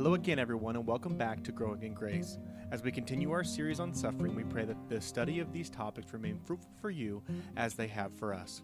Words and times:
Hello 0.00 0.14
again, 0.14 0.38
everyone, 0.38 0.76
and 0.76 0.86
welcome 0.86 1.14
back 1.14 1.44
to 1.44 1.52
Growing 1.52 1.82
in 1.82 1.92
Grace. 1.92 2.38
As 2.70 2.82
we 2.82 2.90
continue 2.90 3.30
our 3.32 3.44
series 3.44 3.80
on 3.80 3.92
suffering, 3.92 4.34
we 4.34 4.44
pray 4.44 4.64
that 4.64 4.88
the 4.88 4.98
study 4.98 5.40
of 5.40 5.52
these 5.52 5.68
topics 5.68 6.14
remain 6.14 6.38
fruitful 6.38 6.70
for 6.80 6.88
you 6.88 7.22
as 7.54 7.74
they 7.74 7.86
have 7.88 8.10
for 8.14 8.32
us. 8.32 8.62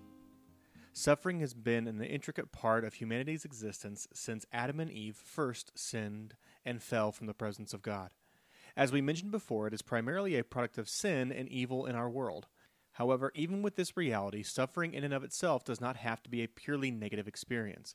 Suffering 0.95 1.41
has 1.41 1.53
been 1.53 1.87
an 1.89 2.03
intricate 2.03 2.53
part 2.53 2.87
of 2.87 2.95
humanity's 2.95 3.45
existence 3.45 4.09
since 4.15 4.47
Adam 4.51 4.81
and 4.81 4.91
Eve 4.91 5.15
first 5.15 5.73
sinned 5.75 6.37
and 6.65 6.83
fell 6.83 7.13
from 7.13 7.27
the 7.27 7.35
presence 7.35 7.75
of 7.75 7.83
God. 7.83 8.13
As 8.75 8.91
we 8.91 9.03
mentioned 9.03 9.31
before, 9.31 9.67
it 9.67 9.75
is 9.75 9.83
primarily 9.83 10.39
a 10.39 10.43
product 10.43 10.79
of 10.79 10.89
sin 10.89 11.31
and 11.31 11.51
evil 11.51 11.85
in 11.85 11.95
our 11.95 12.09
world. 12.09 12.47
However, 12.93 13.31
even 13.35 13.61
with 13.61 13.77
this 13.77 13.95
reality, 13.95 14.43
suffering 14.43 14.95
in 14.95 15.05
and 15.05 15.13
of 15.13 15.23
itself 15.23 15.65
does 15.65 15.83
not 15.83 15.99
have 15.99 16.23
to 16.23 16.31
be 16.31 16.43
a 16.43 16.49
purely 16.49 16.91
negative 16.91 17.29
experience. 17.29 17.95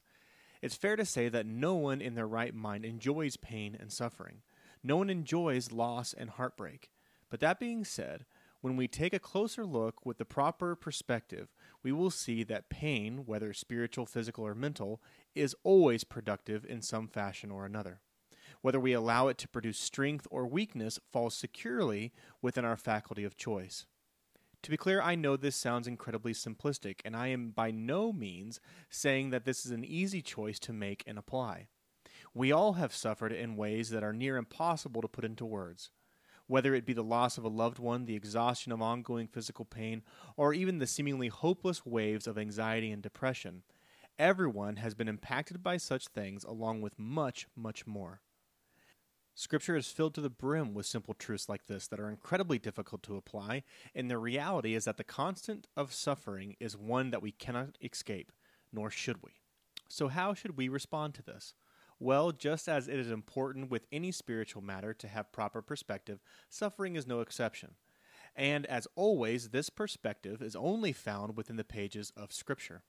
It's 0.61 0.75
fair 0.75 0.95
to 0.95 1.05
say 1.05 1.27
that 1.29 1.45
no 1.45 1.75
one 1.75 2.01
in 2.01 2.15
their 2.15 2.27
right 2.27 2.53
mind 2.53 2.85
enjoys 2.85 3.35
pain 3.37 3.75
and 3.79 3.91
suffering. 3.91 4.41
No 4.83 4.97
one 4.97 5.09
enjoys 5.09 5.71
loss 5.71 6.13
and 6.13 6.29
heartbreak. 6.29 6.91
But 7.29 7.39
that 7.39 7.59
being 7.59 7.83
said, 7.83 8.25
when 8.61 8.77
we 8.77 8.87
take 8.87 9.13
a 9.13 9.19
closer 9.19 9.65
look 9.65 10.05
with 10.05 10.19
the 10.19 10.25
proper 10.25 10.75
perspective, 10.75 11.47
we 11.81 11.91
will 11.91 12.11
see 12.11 12.43
that 12.43 12.69
pain, 12.69 13.23
whether 13.25 13.53
spiritual, 13.53 14.05
physical, 14.05 14.45
or 14.45 14.53
mental, 14.53 15.01
is 15.33 15.55
always 15.63 16.03
productive 16.03 16.63
in 16.65 16.81
some 16.83 17.07
fashion 17.07 17.49
or 17.49 17.65
another. 17.65 18.01
Whether 18.61 18.79
we 18.79 18.93
allow 18.93 19.27
it 19.29 19.39
to 19.39 19.47
produce 19.47 19.79
strength 19.79 20.27
or 20.29 20.45
weakness 20.45 20.99
falls 21.11 21.33
securely 21.33 22.13
within 22.41 22.63
our 22.63 22.77
faculty 22.77 23.23
of 23.23 23.35
choice. 23.35 23.87
To 24.63 24.69
be 24.69 24.77
clear, 24.77 25.01
I 25.01 25.15
know 25.15 25.37
this 25.37 25.55
sounds 25.55 25.87
incredibly 25.87 26.33
simplistic, 26.33 26.99
and 27.03 27.15
I 27.15 27.27
am 27.27 27.49
by 27.49 27.71
no 27.71 28.13
means 28.13 28.59
saying 28.89 29.31
that 29.31 29.43
this 29.43 29.65
is 29.65 29.71
an 29.71 29.83
easy 29.83 30.21
choice 30.21 30.59
to 30.59 30.73
make 30.73 31.03
and 31.07 31.17
apply. 31.17 31.67
We 32.33 32.51
all 32.51 32.73
have 32.73 32.93
suffered 32.93 33.31
in 33.31 33.55
ways 33.55 33.89
that 33.89 34.03
are 34.03 34.13
near 34.13 34.37
impossible 34.37 35.01
to 35.01 35.07
put 35.07 35.25
into 35.25 35.45
words. 35.45 35.89
Whether 36.45 36.75
it 36.75 36.85
be 36.85 36.93
the 36.93 37.03
loss 37.03 37.37
of 37.37 37.43
a 37.43 37.49
loved 37.49 37.79
one, 37.79 38.05
the 38.05 38.15
exhaustion 38.15 38.71
of 38.71 38.81
ongoing 38.81 39.27
physical 39.27 39.65
pain, 39.65 40.03
or 40.37 40.53
even 40.53 40.77
the 40.77 40.85
seemingly 40.85 41.29
hopeless 41.29 41.83
waves 41.83 42.27
of 42.27 42.37
anxiety 42.37 42.91
and 42.91 43.01
depression, 43.01 43.63
everyone 44.19 44.75
has 44.75 44.93
been 44.93 45.07
impacted 45.07 45.63
by 45.63 45.77
such 45.77 46.07
things 46.07 46.43
along 46.43 46.81
with 46.81 46.99
much, 46.99 47.47
much 47.55 47.87
more. 47.87 48.21
Scripture 49.41 49.75
is 49.75 49.87
filled 49.87 50.13
to 50.13 50.21
the 50.21 50.29
brim 50.29 50.75
with 50.75 50.85
simple 50.85 51.15
truths 51.15 51.49
like 51.49 51.65
this 51.65 51.87
that 51.87 51.99
are 51.99 52.11
incredibly 52.11 52.59
difficult 52.59 53.01
to 53.01 53.17
apply, 53.17 53.63
and 53.95 54.07
the 54.07 54.19
reality 54.19 54.75
is 54.75 54.85
that 54.85 54.97
the 54.97 55.03
constant 55.03 55.65
of 55.75 55.95
suffering 55.95 56.55
is 56.59 56.77
one 56.77 57.09
that 57.09 57.23
we 57.23 57.31
cannot 57.31 57.75
escape, 57.81 58.31
nor 58.71 58.91
should 58.91 59.23
we. 59.23 59.31
So, 59.89 60.09
how 60.09 60.35
should 60.35 60.57
we 60.57 60.69
respond 60.69 61.15
to 61.15 61.23
this? 61.23 61.55
Well, 61.99 62.31
just 62.31 62.69
as 62.69 62.87
it 62.87 62.99
is 62.99 63.09
important 63.09 63.71
with 63.71 63.87
any 63.91 64.11
spiritual 64.11 64.61
matter 64.61 64.93
to 64.93 65.07
have 65.07 65.31
proper 65.31 65.63
perspective, 65.63 66.19
suffering 66.47 66.95
is 66.95 67.07
no 67.07 67.21
exception. 67.21 67.71
And 68.35 68.67
as 68.67 68.87
always, 68.93 69.49
this 69.49 69.71
perspective 69.71 70.43
is 70.43 70.55
only 70.55 70.93
found 70.93 71.35
within 71.35 71.55
the 71.55 71.63
pages 71.63 72.13
of 72.15 72.31
Scripture. 72.31 72.83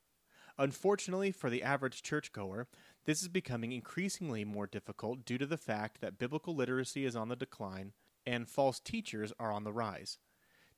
Unfortunately 0.59 1.33
for 1.33 1.49
the 1.49 1.63
average 1.63 2.03
churchgoer, 2.03 2.69
this 3.05 3.23
is 3.23 3.29
becoming 3.29 3.73
increasingly 3.73 4.45
more 4.45 4.67
difficult 4.67 5.25
due 5.25 5.39
to 5.39 5.47
the 5.47 5.57
fact 5.57 6.01
that 6.01 6.19
biblical 6.19 6.55
literacy 6.55 7.05
is 7.05 7.17
on 7.17 7.29
the 7.29 7.37
decline 7.37 7.93
and 8.25 8.49
false 8.49 8.79
teachers 8.79 9.33
are 9.39 9.51
on 9.53 9.65
the 9.65 9.73
rise. 9.73 10.19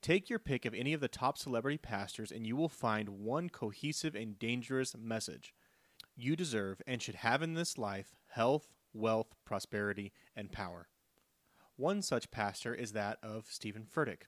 Take 0.01 0.29
your 0.29 0.39
pick 0.39 0.65
of 0.65 0.75
any 0.75 0.93
of 0.93 1.01
the 1.01 1.09
top 1.09 1.39
celebrity 1.39 1.79
pastors, 1.79 2.31
and 2.31 2.47
you 2.47 2.57
will 2.57 2.69
find 2.69 3.09
one 3.09 3.49
cohesive 3.49 4.15
and 4.15 4.39
dangerous 4.39 4.95
message. 4.97 5.55
You 6.17 6.37
deserve 6.37 6.83
and 6.87 7.01
should 7.01 7.17
have 7.17 7.43
in 7.43 7.55
this 7.55 7.79
life 7.79 8.15
health, 8.29 8.69
wealth, 8.93 9.35
prosperity, 9.45 10.13
and 10.37 10.53
power. 10.53 10.89
One 11.77 12.03
such 12.03 12.31
pastor 12.31 12.75
is 12.75 12.93
that 12.93 13.19
of 13.23 13.47
Stephen 13.49 13.85
Furtick. 13.85 14.25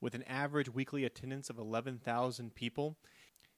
With 0.00 0.14
an 0.14 0.24
average 0.24 0.68
weekly 0.68 1.04
attendance 1.04 1.48
of 1.48 1.58
11,000 1.58 2.54
people, 2.54 2.96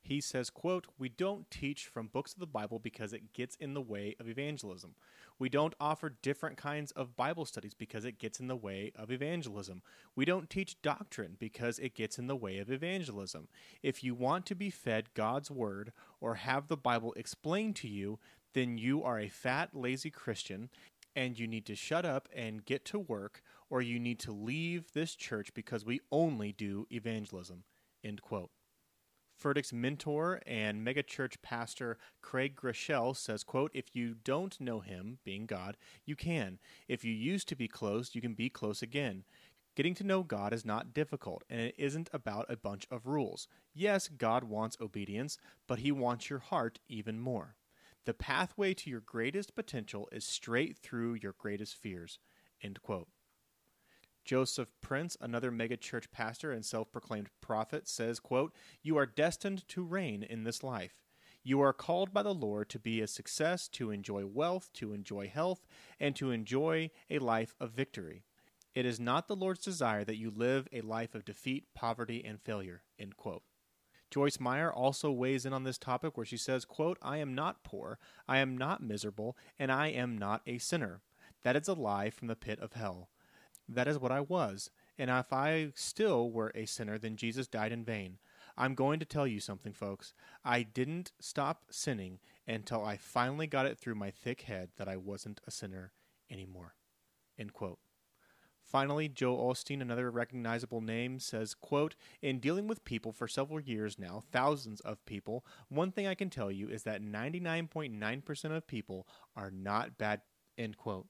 he 0.04 0.20
says 0.20 0.50
quote 0.50 0.86
we 0.98 1.08
don't 1.08 1.50
teach 1.50 1.86
from 1.86 2.08
books 2.08 2.34
of 2.34 2.38
the 2.38 2.46
bible 2.46 2.78
because 2.78 3.14
it 3.14 3.32
gets 3.32 3.56
in 3.56 3.72
the 3.72 3.80
way 3.80 4.14
of 4.20 4.28
evangelism. 4.28 4.94
We 5.38 5.48
don't 5.48 5.74
offer 5.80 6.14
different 6.22 6.58
kinds 6.58 6.92
of 6.92 7.16
bible 7.16 7.46
studies 7.46 7.72
because 7.72 8.04
it 8.04 8.18
gets 8.18 8.38
in 8.38 8.46
the 8.46 8.54
way 8.54 8.92
of 8.94 9.10
evangelism. 9.10 9.80
We 10.14 10.26
don't 10.26 10.50
teach 10.50 10.80
doctrine 10.82 11.36
because 11.38 11.78
it 11.78 11.94
gets 11.94 12.18
in 12.18 12.26
the 12.26 12.36
way 12.36 12.58
of 12.58 12.70
evangelism. 12.70 13.48
If 13.82 14.04
you 14.04 14.14
want 14.14 14.44
to 14.46 14.54
be 14.54 14.68
fed 14.68 15.14
god's 15.14 15.50
word 15.50 15.92
or 16.20 16.34
have 16.34 16.68
the 16.68 16.76
bible 16.76 17.14
explained 17.14 17.76
to 17.76 17.88
you 17.88 18.18
then 18.52 18.76
you 18.76 19.02
are 19.02 19.18
a 19.18 19.28
fat 19.28 19.70
lazy 19.72 20.10
christian 20.10 20.68
and 21.16 21.38
you 21.38 21.46
need 21.46 21.64
to 21.66 21.74
shut 21.74 22.04
up 22.04 22.28
and 22.34 22.66
get 22.66 22.84
to 22.84 22.98
work 22.98 23.42
or 23.70 23.80
you 23.80 23.98
need 23.98 24.18
to 24.18 24.32
leave 24.32 24.92
this 24.92 25.14
church 25.14 25.54
because 25.54 25.84
we 25.84 26.00
only 26.12 26.52
do 26.52 26.86
evangelism 26.90 27.64
end 28.04 28.20
quote 28.20 28.50
Furtick's 29.40 29.72
mentor 29.72 30.40
and 30.46 30.86
megachurch 30.86 31.36
pastor 31.42 31.98
Craig 32.22 32.56
Groeschel 32.56 33.16
says, 33.16 33.44
quote, 33.44 33.70
If 33.74 33.94
you 33.94 34.14
don't 34.14 34.60
know 34.60 34.80
him, 34.80 35.18
being 35.24 35.46
God, 35.46 35.76
you 36.04 36.16
can. 36.16 36.58
If 36.88 37.04
you 37.04 37.12
used 37.12 37.48
to 37.48 37.56
be 37.56 37.68
close, 37.68 38.14
you 38.14 38.20
can 38.20 38.34
be 38.34 38.48
close 38.48 38.82
again. 38.82 39.24
Getting 39.76 39.94
to 39.96 40.04
know 40.04 40.22
God 40.22 40.52
is 40.52 40.64
not 40.64 40.94
difficult, 40.94 41.42
and 41.50 41.60
it 41.60 41.74
isn't 41.76 42.08
about 42.12 42.46
a 42.48 42.56
bunch 42.56 42.86
of 42.90 43.06
rules. 43.06 43.48
Yes, 43.72 44.06
God 44.08 44.44
wants 44.44 44.76
obedience, 44.80 45.36
but 45.66 45.80
he 45.80 45.90
wants 45.90 46.30
your 46.30 46.38
heart 46.38 46.78
even 46.88 47.18
more. 47.18 47.56
The 48.04 48.14
pathway 48.14 48.74
to 48.74 48.90
your 48.90 49.00
greatest 49.00 49.54
potential 49.56 50.08
is 50.12 50.24
straight 50.24 50.78
through 50.78 51.14
your 51.14 51.34
greatest 51.36 51.74
fears. 51.74 52.18
End 52.62 52.80
quote. 52.82 53.08
Joseph 54.24 54.72
Prince, 54.80 55.16
another 55.20 55.50
megachurch 55.50 56.10
pastor 56.10 56.50
and 56.50 56.64
self-proclaimed 56.64 57.28
prophet, 57.40 57.86
says, 57.86 58.20
quote, 58.20 58.54
"You 58.82 58.96
are 58.96 59.06
destined 59.06 59.68
to 59.68 59.84
reign 59.84 60.22
in 60.22 60.44
this 60.44 60.62
life. 60.62 61.02
You 61.42 61.60
are 61.60 61.74
called 61.74 62.12
by 62.12 62.22
the 62.22 62.34
Lord 62.34 62.70
to 62.70 62.78
be 62.78 63.02
a 63.02 63.06
success, 63.06 63.68
to 63.68 63.90
enjoy 63.90 64.24
wealth, 64.24 64.72
to 64.74 64.94
enjoy 64.94 65.28
health, 65.28 65.66
and 66.00 66.16
to 66.16 66.30
enjoy 66.30 66.90
a 67.10 67.18
life 67.18 67.54
of 67.60 67.72
victory. 67.72 68.24
It 68.74 68.86
is 68.86 68.98
not 68.98 69.28
the 69.28 69.36
Lord's 69.36 69.62
desire 69.62 70.04
that 70.04 70.16
you 70.16 70.30
live 70.30 70.68
a 70.72 70.80
life 70.80 71.14
of 71.14 71.24
defeat, 71.24 71.74
poverty, 71.74 72.24
and 72.24 72.40
failure." 72.40 72.82
End 72.98 73.16
quote. 73.16 73.44
Joyce 74.10 74.38
Meyer 74.38 74.72
also 74.72 75.10
weighs 75.10 75.44
in 75.44 75.52
on 75.52 75.64
this 75.64 75.76
topic 75.76 76.16
where 76.16 76.26
she 76.26 76.36
says, 76.36 76.64
quote, 76.64 76.98
I 77.02 77.16
am 77.16 77.34
not 77.34 77.64
poor, 77.64 77.98
I 78.28 78.38
am 78.38 78.56
not 78.56 78.80
miserable, 78.80 79.36
and 79.58 79.72
I 79.72 79.88
am 79.88 80.16
not 80.16 80.42
a 80.46 80.58
sinner. 80.58 81.02
That 81.42 81.56
is 81.56 81.66
a 81.66 81.74
lie 81.74 82.10
from 82.10 82.28
the 82.28 82.36
pit 82.36 82.60
of 82.60 82.74
hell. 82.74 83.10
That 83.68 83.88
is 83.88 83.98
what 83.98 84.12
I 84.12 84.20
was. 84.20 84.70
And 84.98 85.10
if 85.10 85.32
I 85.32 85.72
still 85.74 86.30
were 86.30 86.52
a 86.54 86.66
sinner, 86.66 86.98
then 86.98 87.16
Jesus 87.16 87.46
died 87.46 87.72
in 87.72 87.84
vain. 87.84 88.18
I'm 88.56 88.74
going 88.74 89.00
to 89.00 89.06
tell 89.06 89.26
you 89.26 89.40
something, 89.40 89.72
folks. 89.72 90.14
I 90.44 90.62
didn't 90.62 91.12
stop 91.18 91.64
sinning 91.70 92.20
until 92.46 92.84
I 92.84 92.96
finally 92.96 93.46
got 93.46 93.66
it 93.66 93.78
through 93.78 93.96
my 93.96 94.10
thick 94.10 94.42
head 94.42 94.70
that 94.76 94.88
I 94.88 94.96
wasn't 94.96 95.40
a 95.46 95.50
sinner 95.50 95.92
anymore. 96.30 96.74
End 97.38 97.52
quote. 97.52 97.78
Finally, 98.64 99.08
Joel 99.08 99.52
Osteen, 99.52 99.82
another 99.82 100.10
recognizable 100.10 100.80
name, 100.80 101.18
says, 101.18 101.54
quote, 101.54 101.96
In 102.22 102.38
dealing 102.38 102.66
with 102.66 102.84
people 102.84 103.12
for 103.12 103.28
several 103.28 103.60
years 103.60 103.98
now, 103.98 104.22
thousands 104.32 104.80
of 104.80 105.04
people, 105.04 105.44
one 105.68 105.92
thing 105.92 106.06
I 106.06 106.14
can 106.14 106.30
tell 106.30 106.50
you 106.50 106.68
is 106.68 106.84
that 106.84 107.02
99.9% 107.02 108.56
of 108.56 108.66
people 108.66 109.06
are 109.36 109.50
not 109.50 109.98
bad, 109.98 110.22
end 110.56 110.76
quote. 110.78 111.06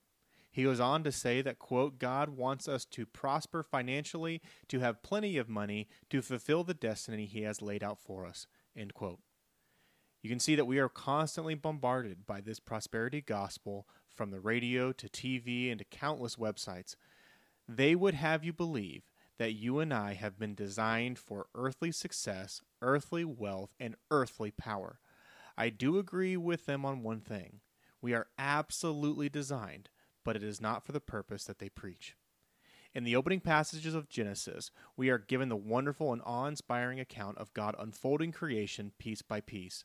He 0.55 0.63
goes 0.63 0.79
on 0.79 1.03
to 1.03 1.11
say 1.11 1.43
that, 1.43 1.59
quote, 1.59 1.99
God 1.99 2.31
wants 2.31 2.69
us 2.69 2.85
to 2.85 3.07
prosper 3.07 3.65
financially, 3.65 4.41
to 4.69 4.79
have 4.79 5.03
plenty 5.03 5.37
of 5.37 5.49
money, 5.49 5.89
to 6.11 6.23
fulfill 6.23 6.63
the 6.63 6.75
destiny 6.75 7.27
he 7.27 7.43
has 7.43 7.61
laid 7.61 7.83
out 7.83 7.99
for 7.99 8.25
us, 8.25 8.47
end 8.77 8.95
quote. 8.95 9.19
You 10.23 10.31
can 10.31 10.39
see 10.39 10.55
that 10.55 10.67
we 10.67 10.79
are 10.79 10.89
constantly 10.89 11.57
bombarded 11.57 12.25
by 12.25 12.41
this 12.41 12.61
prosperity 12.61 13.21
gospel 13.21 13.89
from 14.15 14.31
the 14.31 14.39
radio 14.39 14.93
to 14.93 15.09
TV 15.09 15.73
and 15.73 15.81
to 15.81 15.85
countless 15.85 16.37
websites. 16.37 16.95
They 17.69 17.97
would 17.97 18.15
have 18.15 18.45
you 18.45 18.53
believe 18.53 19.03
that 19.39 19.55
you 19.55 19.81
and 19.81 19.93
I 19.93 20.15
have 20.15 20.39
been 20.39 20.55
designed 20.55 21.19
for 21.19 21.49
earthly 21.57 21.91
success, 21.91 22.61
earthly 22.81 23.25
wealth, 23.25 23.75
and 23.81 23.97
earthly 24.13 24.53
power. 24.53 25.01
I 25.59 25.71
do 25.71 25.99
agree 25.99 26.37
with 26.37 26.67
them 26.67 26.85
on 26.85 27.03
one 27.03 27.23
thing. 27.23 27.59
We 28.01 28.15
are 28.15 28.29
absolutely 28.39 29.29
designed 29.29 29.89
but 30.25 30.37
it 30.37 30.43
is 30.43 30.61
not 30.61 30.85
for 30.85 30.93
the 30.93 31.01
purpose 31.01 31.45
that 31.45 31.59
they 31.59 31.69
preach. 31.69 32.17
In 32.95 33.05
the 33.05 33.17
opening 33.17 33.41
passages 33.41 33.95
of 33.95 34.09
Genesis, 34.09 34.71
we 34.97 35.11
are 35.11 35.19
given 35.19 35.49
the 35.49 35.57
wonderful 35.57 36.13
and 36.13 36.23
awe 36.25 36.47
inspiring 36.47 37.01
account 37.01 37.39
of 37.39 37.53
God 37.53 37.75
unfolding 37.79 38.31
creation 38.31 38.93
piece 38.99 39.21
by 39.21 39.41
piece. 39.41 39.85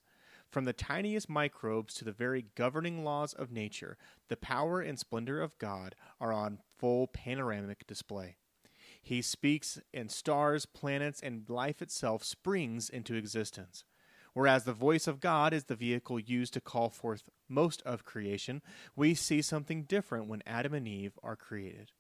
From 0.51 0.65
the 0.65 0.74
tiniest 0.74 1.30
microbes 1.30 1.94
to 1.95 2.06
the 2.06 2.12
very 2.12 2.45
governing 2.56 3.03
laws 3.03 3.33
of 3.33 3.51
nature, 3.51 3.97
the 4.30 4.38
power 4.38 4.80
and 4.80 4.97
splendor 4.97 5.41
of 5.41 5.57
God 5.57 5.95
are 6.19 6.31
on 6.31 6.59
full 6.77 7.07
panoramic 7.07 7.85
display. 7.88 8.38
He 9.01 9.21
speaks, 9.21 9.80
and 9.94 10.12
stars, 10.12 10.65
planets, 10.65 11.21
and 11.21 11.50
life 11.50 11.81
itself 11.81 12.24
springs 12.24 12.89
into 12.89 13.15
existence. 13.15 13.83
Whereas 14.34 14.64
the 14.64 14.74
voice 14.74 15.08
of 15.08 15.20
God 15.20 15.54
is 15.54 15.66
the 15.66 15.76
vehicle 15.76 16.20
used 16.20 16.54
to 16.54 16.62
call 16.62 16.90
forth 16.90 17.30
most 17.48 17.81
of 17.84 18.06
creation, 18.06 18.62
we 18.96 19.14
see 19.14 19.42
something 19.42 19.84
different 19.84 20.28
when 20.28 20.44
Adam 20.46 20.74
and 20.74 20.88
Eve 20.88 21.18
are 21.24 21.36
created. 21.36 21.92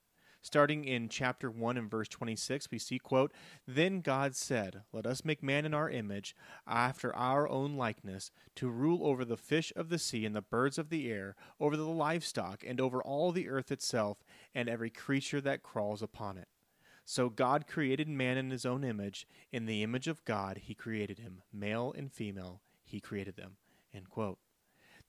Starting 0.41 0.85
in 0.85 1.09
chapter 1.09 1.51
1 1.51 1.75
and 1.75 1.91
verse 1.91 2.07
26, 2.07 2.71
we 2.71 2.79
see, 2.79 2.97
quote, 2.97 3.33
Then 3.67 3.99
God 3.99 4.35
said, 4.35 4.83
Let 4.93 5.05
us 5.05 5.25
make 5.25 5.43
man 5.43 5.65
in 5.65 5.73
our 5.73 5.89
image, 5.89 6.33
after 6.65 7.13
our 7.13 7.47
own 7.49 7.75
likeness, 7.75 8.31
to 8.55 8.69
rule 8.69 9.05
over 9.05 9.25
the 9.25 9.35
fish 9.35 9.73
of 9.75 9.89
the 9.89 9.99
sea 9.99 10.25
and 10.25 10.33
the 10.33 10.41
birds 10.41 10.77
of 10.77 10.89
the 10.89 11.11
air, 11.11 11.35
over 11.59 11.75
the 11.75 11.83
livestock, 11.83 12.63
and 12.65 12.79
over 12.79 13.01
all 13.01 13.33
the 13.33 13.49
earth 13.49 13.69
itself, 13.69 14.23
and 14.55 14.69
every 14.69 14.89
creature 14.89 15.41
that 15.41 15.61
crawls 15.61 16.01
upon 16.01 16.37
it. 16.37 16.47
So 17.11 17.27
God 17.27 17.65
created 17.65 18.07
man 18.07 18.37
in 18.37 18.51
his 18.51 18.67
own 18.67 18.83
image. 18.83 19.25
In 19.51 19.65
the 19.65 19.81
image 19.81 20.07
of 20.07 20.23
God, 20.25 20.59
he 20.65 20.75
created 20.75 21.17
him. 21.17 21.41
Male 21.51 21.91
and 21.97 22.11
female, 22.11 22.61
he 22.85 22.99
created 22.99 23.35
them. 23.35 23.57
End 23.91 24.11
quote. 24.11 24.37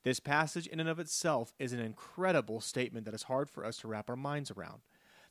This 0.02 0.18
passage, 0.18 0.66
in 0.66 0.80
and 0.80 0.88
of 0.88 0.98
itself, 0.98 1.52
is 1.58 1.74
an 1.74 1.78
incredible 1.78 2.62
statement 2.62 3.04
that 3.04 3.12
is 3.12 3.24
hard 3.24 3.50
for 3.50 3.66
us 3.66 3.76
to 3.80 3.88
wrap 3.88 4.08
our 4.08 4.16
minds 4.16 4.50
around. 4.50 4.80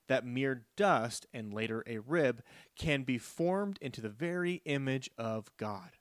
That 0.06 0.27
mere 0.27 0.66
dust, 0.75 1.25
and 1.33 1.51
later 1.51 1.83
a 1.88 1.98
rib, 1.98 2.44
can 2.77 3.01
be 3.01 3.18
formed 3.18 3.80
into 3.81 4.00
the 4.00 4.07
very 4.07 4.62
image 4.66 5.10
of 5.18 5.50
God. 5.57 5.98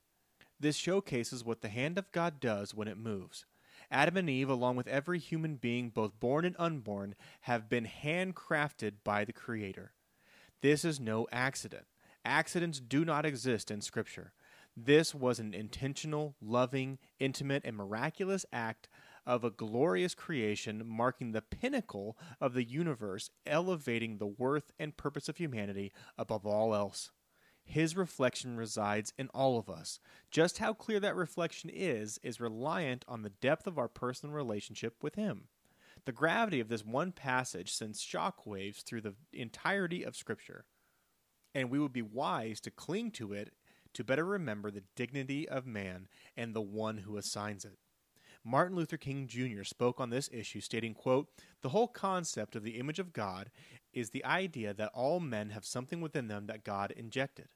This 0.59 0.75
showcases 0.75 1.43
what 1.43 1.61
the 1.61 1.69
hand 1.69 1.97
of 1.97 2.11
God 2.11 2.39
does 2.39 2.75
when 2.75 2.87
it 2.87 2.95
moves. 2.95 3.47
Adam 3.89 4.17
and 4.17 4.29
Eve, 4.29 4.49
along 4.51 4.75
with 4.75 4.87
every 4.87 5.17
human 5.17 5.55
being, 5.55 5.89
both 5.89 6.19
born 6.19 6.45
and 6.45 6.55
unborn, 6.59 7.15
have 7.41 7.69
been 7.69 7.87
handcrafted 7.87 8.97
by 9.03 9.25
the 9.25 9.33
Creator. 9.33 9.93
This 10.61 10.83
is 10.83 10.99
no 10.99 11.27
accident. 11.31 11.85
Accidents 12.25 12.79
do 12.79 13.05
not 13.05 13.25
exist 13.25 13.71
in 13.71 13.81
Scripture. 13.81 14.33
This 14.75 15.15
was 15.15 15.39
an 15.39 15.53
intentional, 15.53 16.35
loving, 16.41 16.99
intimate, 17.19 17.63
and 17.65 17.77
miraculous 17.77 18.45
act 18.51 18.89
of 19.25 19.43
a 19.43 19.51
glorious 19.51 20.15
creation 20.15 20.83
marking 20.85 21.31
the 21.31 21.41
pinnacle 21.41 22.17
of 22.41 22.53
the 22.53 22.63
universe, 22.63 23.29
elevating 23.45 24.17
the 24.17 24.27
worth 24.27 24.71
and 24.79 24.97
purpose 24.97 25.29
of 25.29 25.37
humanity 25.37 25.91
above 26.17 26.45
all 26.45 26.75
else. 26.75 27.11
His 27.63 27.95
reflection 27.95 28.57
resides 28.57 29.13
in 29.17 29.29
all 29.29 29.59
of 29.59 29.69
us. 29.69 29.99
Just 30.31 30.57
how 30.57 30.73
clear 30.73 30.99
that 30.99 31.15
reflection 31.15 31.69
is, 31.71 32.19
is 32.23 32.39
reliant 32.41 33.05
on 33.07 33.21
the 33.21 33.29
depth 33.29 33.67
of 33.67 33.77
our 33.77 33.87
personal 33.87 34.33
relationship 34.33 34.95
with 35.03 35.15
Him. 35.15 35.49
The 36.05 36.11
gravity 36.11 36.59
of 36.59 36.69
this 36.69 36.85
one 36.85 37.11
passage 37.11 37.73
sends 37.73 38.03
shockwaves 38.03 38.83
through 38.83 39.01
the 39.01 39.15
entirety 39.33 40.03
of 40.03 40.15
Scripture, 40.15 40.65
and 41.53 41.69
we 41.69 41.79
would 41.79 41.93
be 41.93 42.01
wise 42.01 42.59
to 42.61 42.71
cling 42.71 43.11
to 43.11 43.33
it 43.33 43.53
to 43.93 44.03
better 44.03 44.25
remember 44.25 44.71
the 44.71 44.83
dignity 44.95 45.47
of 45.47 45.65
man 45.65 46.07
and 46.37 46.53
the 46.53 46.61
one 46.61 46.99
who 46.99 47.17
assigns 47.17 47.65
it. 47.65 47.77
Martin 48.43 48.75
Luther 48.75 48.97
King 48.97 49.27
Jr. 49.27 49.63
spoke 49.63 49.99
on 49.99 50.09
this 50.09 50.29
issue, 50.31 50.61
stating, 50.61 50.93
quote, 50.93 51.27
The 51.61 51.69
whole 51.69 51.87
concept 51.87 52.55
of 52.55 52.63
the 52.63 52.79
image 52.79 52.99
of 52.99 53.13
God 53.13 53.51
is 53.93 54.09
the 54.09 54.23
idea 54.23 54.73
that 54.73 54.91
all 54.93 55.19
men 55.19 55.49
have 55.49 55.65
something 55.65 55.99
within 55.99 56.27
them 56.27 56.47
that 56.47 56.63
God 56.63 56.91
injected. 56.91 57.49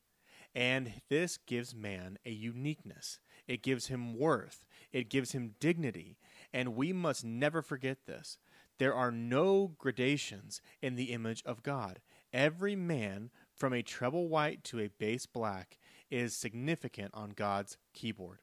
And 0.54 1.02
this 1.10 1.38
gives 1.38 1.74
man 1.74 2.20
a 2.26 2.32
uniqueness. 2.32 3.20
It 3.48 3.64
gives 3.64 3.88
him 3.88 4.18
worth. 4.18 4.66
It 4.92 5.10
gives 5.10 5.32
him 5.32 5.56
dignity. 5.60 6.18
And 6.54 6.76
we 6.76 6.94
must 6.94 7.26
never 7.26 7.62
forget 7.62 8.06
this. 8.06 8.38
There 8.78 8.94
are 8.94 9.12
no 9.12 9.76
gradations 9.78 10.62
in 10.82 10.96
the 10.96 11.12
image 11.12 11.44
of 11.46 11.64
God. 11.64 12.00
Every 12.32 12.76
man, 12.76 13.30
from 13.54 13.74
a 13.74 13.82
treble 13.82 14.28
white 14.28 14.64
to 14.66 14.80
a 14.80 14.90
bass 15.00 15.26
black, 15.26 15.78
is 16.10 16.36
significant 16.36 17.12
on 17.14 17.32
God's 17.32 17.78
keyboard. 17.94 18.40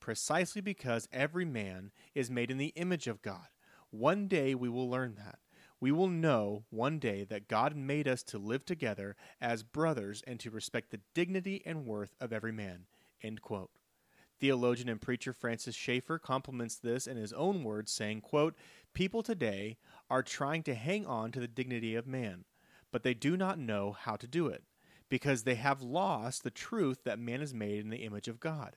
Precisely 0.00 0.60
because 0.60 1.08
every 1.12 1.44
man 1.44 1.92
is 2.14 2.30
made 2.30 2.50
in 2.50 2.58
the 2.58 2.72
image 2.76 3.06
of 3.06 3.22
God. 3.22 3.48
One 3.90 4.28
day 4.28 4.54
we 4.54 4.68
will 4.68 4.88
learn 4.88 5.14
that. 5.16 5.38
We 5.80 5.92
will 5.92 6.08
know 6.08 6.64
one 6.70 6.98
day 6.98 7.24
that 7.24 7.48
God 7.48 7.76
made 7.76 8.08
us 8.08 8.22
to 8.24 8.38
live 8.38 8.64
together 8.64 9.14
as 9.40 9.62
brothers 9.62 10.22
and 10.26 10.40
to 10.40 10.50
respect 10.50 10.90
the 10.90 11.00
dignity 11.14 11.62
and 11.66 11.86
worth 11.86 12.14
of 12.20 12.32
every 12.32 12.52
man. 12.52 12.86
End 13.22 13.42
quote. 13.42 13.70
Theologian 14.38 14.88
and 14.88 15.00
preacher 15.00 15.32
Francis 15.32 15.74
Schaeffer 15.74 16.18
complements 16.18 16.76
this 16.76 17.06
in 17.06 17.16
his 17.16 17.32
own 17.32 17.64
words, 17.64 17.92
saying, 17.92 18.20
quote, 18.20 18.54
People 18.92 19.22
today 19.22 19.78
are 20.10 20.22
trying 20.22 20.62
to 20.64 20.74
hang 20.74 21.06
on 21.06 21.32
to 21.32 21.40
the 21.40 21.48
dignity 21.48 21.94
of 21.94 22.06
man, 22.06 22.44
but 22.92 23.02
they 23.02 23.14
do 23.14 23.36
not 23.36 23.58
know 23.58 23.92
how 23.92 24.16
to 24.16 24.26
do 24.26 24.48
it, 24.48 24.64
because 25.08 25.42
they 25.42 25.54
have 25.54 25.82
lost 25.82 26.44
the 26.44 26.50
truth 26.50 27.04
that 27.04 27.18
man 27.18 27.40
is 27.40 27.54
made 27.54 27.80
in 27.80 27.90
the 27.90 28.04
image 28.04 28.28
of 28.28 28.40
God. 28.40 28.76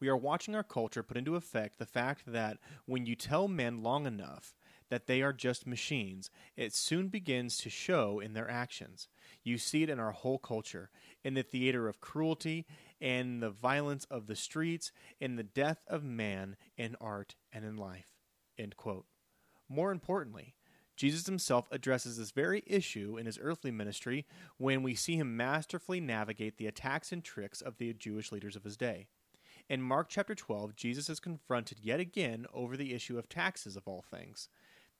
We 0.00 0.08
are 0.08 0.16
watching 0.16 0.56
our 0.56 0.64
culture 0.64 1.04
put 1.04 1.16
into 1.16 1.36
effect 1.36 1.78
the 1.78 1.86
fact 1.86 2.24
that 2.26 2.58
when 2.86 3.06
you 3.06 3.14
tell 3.14 3.46
men 3.46 3.84
long 3.84 4.04
enough 4.04 4.52
that 4.88 5.06
they 5.06 5.22
are 5.22 5.32
just 5.32 5.66
machines, 5.66 6.28
it 6.56 6.74
soon 6.74 7.08
begins 7.08 7.56
to 7.58 7.70
show 7.70 8.18
in 8.18 8.34
their 8.34 8.50
actions. 8.50 9.08
You 9.44 9.58
see 9.58 9.84
it 9.84 9.88
in 9.88 10.00
our 10.00 10.10
whole 10.10 10.38
culture, 10.38 10.90
in 11.22 11.34
the 11.34 11.44
theater 11.44 11.88
of 11.88 12.00
cruelty, 12.00 12.66
in 13.02 13.40
the 13.40 13.50
violence 13.50 14.06
of 14.10 14.28
the 14.28 14.36
streets, 14.36 14.92
and 15.20 15.36
the 15.36 15.42
death 15.42 15.82
of 15.88 16.04
man 16.04 16.56
in 16.76 16.96
art 17.00 17.34
and 17.52 17.64
in 17.64 17.76
life. 17.76 18.12
More 19.68 19.90
importantly, 19.90 20.54
Jesus 20.96 21.26
himself 21.26 21.66
addresses 21.72 22.16
this 22.16 22.30
very 22.30 22.62
issue 22.64 23.16
in 23.18 23.26
his 23.26 23.38
earthly 23.42 23.72
ministry 23.72 24.24
when 24.56 24.84
we 24.84 24.94
see 24.94 25.16
him 25.16 25.36
masterfully 25.36 26.00
navigate 26.00 26.58
the 26.58 26.68
attacks 26.68 27.10
and 27.10 27.24
tricks 27.24 27.60
of 27.60 27.78
the 27.78 27.92
Jewish 27.92 28.30
leaders 28.30 28.54
of 28.54 28.62
his 28.62 28.76
day. 28.76 29.08
In 29.68 29.82
Mark 29.82 30.08
chapter 30.08 30.34
12, 30.34 30.76
Jesus 30.76 31.08
is 31.08 31.18
confronted 31.18 31.78
yet 31.82 31.98
again 31.98 32.46
over 32.54 32.76
the 32.76 32.94
issue 32.94 33.18
of 33.18 33.28
taxes 33.28 33.76
of 33.76 33.88
all 33.88 34.02
things. 34.02 34.48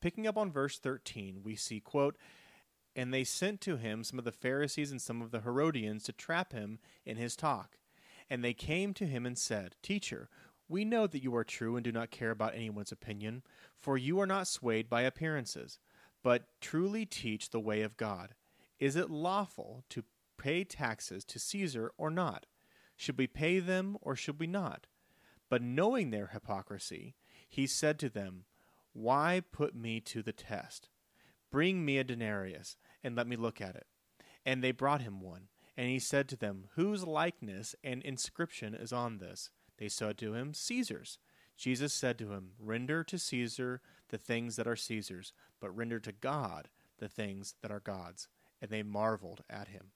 Picking 0.00 0.26
up 0.26 0.36
on 0.36 0.50
verse 0.50 0.78
13, 0.78 1.42
we 1.44 1.54
see, 1.54 1.78
quote, 1.78 2.16
And 2.96 3.14
they 3.14 3.22
sent 3.22 3.60
to 3.62 3.76
him 3.76 4.02
some 4.02 4.18
of 4.18 4.24
the 4.24 4.32
Pharisees 4.32 4.90
and 4.90 5.00
some 5.00 5.22
of 5.22 5.30
the 5.30 5.42
Herodians 5.42 6.02
to 6.04 6.12
trap 6.12 6.52
him 6.52 6.80
in 7.04 7.16
his 7.16 7.36
talk. 7.36 7.76
And 8.30 8.44
they 8.44 8.54
came 8.54 8.94
to 8.94 9.06
him 9.06 9.26
and 9.26 9.38
said, 9.38 9.76
Teacher, 9.82 10.28
we 10.68 10.84
know 10.84 11.06
that 11.06 11.22
you 11.22 11.34
are 11.36 11.44
true 11.44 11.76
and 11.76 11.84
do 11.84 11.92
not 11.92 12.10
care 12.10 12.30
about 12.30 12.54
anyone's 12.54 12.92
opinion, 12.92 13.42
for 13.76 13.98
you 13.98 14.20
are 14.20 14.26
not 14.26 14.48
swayed 14.48 14.88
by 14.88 15.02
appearances, 15.02 15.78
but 16.22 16.48
truly 16.60 17.04
teach 17.04 17.50
the 17.50 17.60
way 17.60 17.82
of 17.82 17.96
God. 17.96 18.34
Is 18.78 18.96
it 18.96 19.10
lawful 19.10 19.84
to 19.90 20.04
pay 20.38 20.64
taxes 20.64 21.24
to 21.26 21.38
Caesar 21.38 21.92
or 21.96 22.10
not? 22.10 22.46
Should 22.96 23.18
we 23.18 23.26
pay 23.26 23.58
them 23.58 23.96
or 24.00 24.16
should 24.16 24.40
we 24.40 24.46
not? 24.46 24.86
But 25.50 25.62
knowing 25.62 26.10
their 26.10 26.28
hypocrisy, 26.28 27.14
he 27.48 27.66
said 27.66 27.98
to 27.98 28.08
them, 28.08 28.44
why 28.92 29.42
put 29.52 29.74
me 29.74 30.00
to 30.00 30.22
the 30.22 30.32
test? 30.32 30.88
Bring 31.50 31.84
me 31.84 31.98
a 31.98 32.04
denarius, 32.04 32.76
and 33.02 33.16
let 33.16 33.26
me 33.26 33.36
look 33.36 33.60
at 33.60 33.74
it. 33.74 33.86
And 34.44 34.62
they 34.62 34.72
brought 34.72 35.02
him 35.02 35.20
one. 35.20 35.48
And 35.76 35.88
he 35.88 35.98
said 35.98 36.28
to 36.28 36.36
them, 36.36 36.64
Whose 36.74 37.04
likeness 37.06 37.74
and 37.82 38.02
inscription 38.02 38.74
is 38.74 38.92
on 38.92 39.18
this? 39.18 39.50
They 39.78 39.88
said 39.88 40.18
to 40.18 40.34
him, 40.34 40.54
Caesar's. 40.54 41.18
Jesus 41.56 41.92
said 41.92 42.18
to 42.18 42.32
him, 42.32 42.52
Render 42.58 43.04
to 43.04 43.18
Caesar 43.18 43.80
the 44.08 44.18
things 44.18 44.56
that 44.56 44.66
are 44.66 44.76
Caesar's, 44.76 45.32
but 45.60 45.74
render 45.74 46.00
to 46.00 46.12
God 46.12 46.68
the 46.98 47.08
things 47.08 47.54
that 47.62 47.70
are 47.70 47.80
God's. 47.80 48.28
And 48.60 48.70
they 48.70 48.82
marveled 48.82 49.42
at 49.48 49.68
him. 49.68 49.92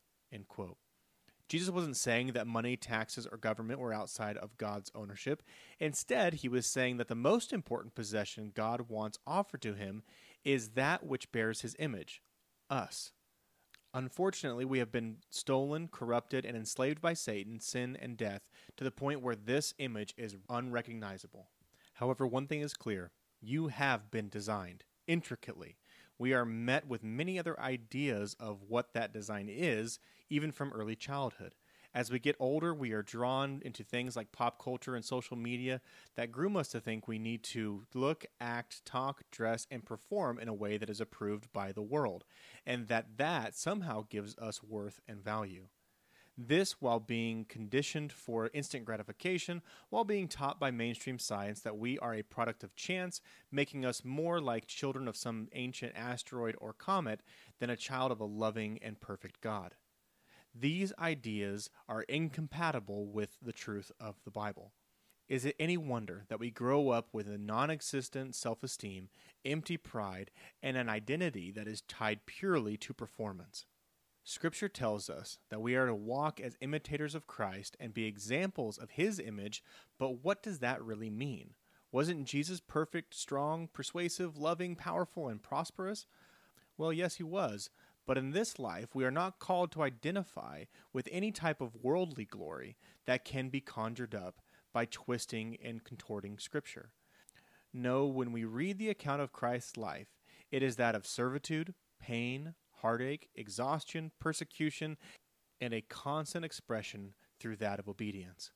Jesus 1.48 1.70
wasn't 1.70 1.96
saying 1.96 2.32
that 2.32 2.46
money, 2.46 2.76
taxes, 2.76 3.26
or 3.30 3.38
government 3.38 3.78
were 3.78 3.92
outside 3.92 4.36
of 4.36 4.56
God's 4.58 4.90
ownership. 4.94 5.42
Instead, 5.78 6.34
he 6.34 6.48
was 6.48 6.66
saying 6.66 6.96
that 6.96 7.08
the 7.08 7.14
most 7.14 7.52
important 7.52 7.94
possession 7.94 8.52
God 8.54 8.88
wants 8.88 9.18
offered 9.26 9.62
to 9.62 9.74
him 9.74 10.02
is 10.44 10.70
that 10.70 11.06
which 11.06 11.30
bears 11.30 11.60
his 11.60 11.76
image 11.78 12.20
us. 12.68 13.12
Unfortunately, 13.96 14.66
we 14.66 14.78
have 14.78 14.92
been 14.92 15.16
stolen, 15.30 15.88
corrupted, 15.88 16.44
and 16.44 16.54
enslaved 16.54 17.00
by 17.00 17.14
Satan, 17.14 17.58
sin, 17.60 17.96
and 17.98 18.18
death 18.18 18.42
to 18.76 18.84
the 18.84 18.90
point 18.90 19.22
where 19.22 19.34
this 19.34 19.72
image 19.78 20.12
is 20.18 20.36
unrecognizable. 20.50 21.48
However, 21.94 22.26
one 22.26 22.46
thing 22.46 22.60
is 22.60 22.74
clear 22.74 23.10
you 23.40 23.68
have 23.68 24.10
been 24.10 24.28
designed 24.28 24.84
intricately. 25.06 25.78
We 26.18 26.34
are 26.34 26.44
met 26.44 26.86
with 26.86 27.02
many 27.02 27.38
other 27.38 27.58
ideas 27.58 28.36
of 28.38 28.64
what 28.68 28.92
that 28.92 29.14
design 29.14 29.48
is, 29.48 29.98
even 30.28 30.52
from 30.52 30.74
early 30.74 30.94
childhood. 30.94 31.54
As 31.96 32.10
we 32.10 32.18
get 32.18 32.36
older, 32.38 32.74
we 32.74 32.92
are 32.92 33.00
drawn 33.00 33.62
into 33.64 33.82
things 33.82 34.16
like 34.16 34.30
pop 34.30 34.62
culture 34.62 34.94
and 34.94 35.02
social 35.02 35.34
media 35.34 35.80
that 36.14 36.30
groom 36.30 36.54
us 36.54 36.68
to 36.68 36.78
think 36.78 37.08
we 37.08 37.18
need 37.18 37.42
to 37.44 37.86
look, 37.94 38.26
act, 38.38 38.84
talk, 38.84 39.22
dress, 39.30 39.66
and 39.70 39.82
perform 39.82 40.38
in 40.38 40.46
a 40.46 40.52
way 40.52 40.76
that 40.76 40.90
is 40.90 41.00
approved 41.00 41.50
by 41.54 41.72
the 41.72 41.80
world, 41.80 42.26
and 42.66 42.88
that 42.88 43.16
that 43.16 43.56
somehow 43.56 44.04
gives 44.10 44.36
us 44.36 44.62
worth 44.62 45.00
and 45.08 45.24
value. 45.24 45.68
This 46.36 46.82
while 46.82 47.00
being 47.00 47.46
conditioned 47.46 48.12
for 48.12 48.50
instant 48.52 48.84
gratification, 48.84 49.62
while 49.88 50.04
being 50.04 50.28
taught 50.28 50.60
by 50.60 50.70
mainstream 50.70 51.18
science 51.18 51.60
that 51.60 51.78
we 51.78 51.98
are 52.00 52.14
a 52.14 52.22
product 52.22 52.62
of 52.62 52.76
chance, 52.76 53.22
making 53.50 53.86
us 53.86 54.04
more 54.04 54.38
like 54.38 54.66
children 54.66 55.08
of 55.08 55.16
some 55.16 55.48
ancient 55.54 55.94
asteroid 55.96 56.56
or 56.58 56.74
comet 56.74 57.22
than 57.58 57.70
a 57.70 57.74
child 57.74 58.12
of 58.12 58.20
a 58.20 58.26
loving 58.26 58.78
and 58.82 59.00
perfect 59.00 59.40
God. 59.40 59.76
These 60.58 60.94
ideas 60.98 61.68
are 61.86 62.02
incompatible 62.02 63.06
with 63.06 63.36
the 63.42 63.52
truth 63.52 63.92
of 64.00 64.16
the 64.24 64.30
Bible. 64.30 64.72
Is 65.28 65.44
it 65.44 65.56
any 65.58 65.76
wonder 65.76 66.24
that 66.28 66.38
we 66.38 66.50
grow 66.50 66.90
up 66.90 67.08
with 67.12 67.28
a 67.28 67.36
non 67.36 67.68
existent 67.68 68.34
self 68.34 68.62
esteem, 68.62 69.10
empty 69.44 69.76
pride, 69.76 70.30
and 70.62 70.76
an 70.76 70.88
identity 70.88 71.50
that 71.50 71.68
is 71.68 71.82
tied 71.82 72.24
purely 72.24 72.78
to 72.78 72.94
performance? 72.94 73.66
Scripture 74.24 74.68
tells 74.68 75.10
us 75.10 75.38
that 75.50 75.60
we 75.60 75.74
are 75.74 75.86
to 75.86 75.94
walk 75.94 76.40
as 76.40 76.56
imitators 76.60 77.14
of 77.14 77.26
Christ 77.26 77.76
and 77.78 77.92
be 77.92 78.06
examples 78.06 78.78
of 78.78 78.90
his 78.92 79.20
image, 79.20 79.62
but 79.98 80.24
what 80.24 80.42
does 80.42 80.60
that 80.60 80.82
really 80.82 81.10
mean? 81.10 81.50
Wasn't 81.92 82.26
Jesus 82.26 82.60
perfect, 82.60 83.14
strong, 83.14 83.68
persuasive, 83.72 84.38
loving, 84.38 84.74
powerful, 84.74 85.28
and 85.28 85.42
prosperous? 85.42 86.06
Well, 86.78 86.92
yes, 86.92 87.16
he 87.16 87.22
was. 87.22 87.70
But 88.06 88.18
in 88.18 88.30
this 88.30 88.58
life, 88.58 88.94
we 88.94 89.04
are 89.04 89.10
not 89.10 89.40
called 89.40 89.72
to 89.72 89.82
identify 89.82 90.64
with 90.92 91.08
any 91.10 91.32
type 91.32 91.60
of 91.60 91.76
worldly 91.82 92.24
glory 92.24 92.76
that 93.04 93.24
can 93.24 93.48
be 93.48 93.60
conjured 93.60 94.14
up 94.14 94.40
by 94.72 94.84
twisting 94.84 95.56
and 95.62 95.82
contorting 95.82 96.38
Scripture. 96.38 96.92
No, 97.72 98.06
when 98.06 98.30
we 98.32 98.44
read 98.44 98.78
the 98.78 98.90
account 98.90 99.22
of 99.22 99.32
Christ's 99.32 99.76
life, 99.76 100.08
it 100.50 100.62
is 100.62 100.76
that 100.76 100.94
of 100.94 101.06
servitude, 101.06 101.74
pain, 102.00 102.54
heartache, 102.80 103.28
exhaustion, 103.34 104.12
persecution, 104.20 104.96
and 105.60 105.74
a 105.74 105.80
constant 105.80 106.44
expression 106.44 107.14
through 107.40 107.56
that 107.56 107.78
of 107.78 107.88
obedience. 107.88 108.52